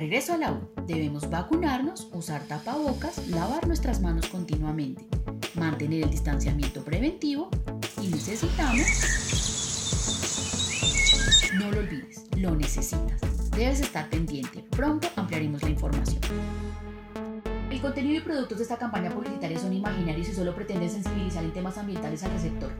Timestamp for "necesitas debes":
12.56-13.80